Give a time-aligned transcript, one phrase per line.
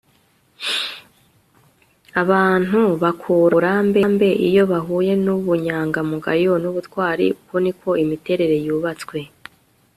[2.21, 9.17] abantu bakura muburambe iyo bahuye nubunyangamugayo nubutwari uku ni ko imiterere yubatswe